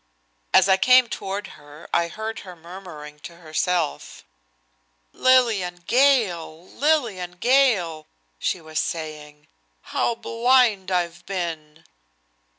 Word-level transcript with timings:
As 0.51 0.67
I 0.67 0.77
came 0.77 1.07
toward 1.07 1.45
her 1.61 1.87
I 1.93 2.07
heard 2.07 2.39
her 2.39 2.55
murmuring 2.55 3.19
to 3.19 3.35
herself: 3.35 4.23
"Lillian 5.13 5.83
Gale! 5.85 6.65
Lillian 6.67 7.33
Gale!" 7.33 8.07
she 8.39 8.59
was 8.61 8.79
saying. 8.79 9.47
"How 9.93 10.15
blind 10.15 10.89
I've 10.89 11.23
been." 11.27 11.85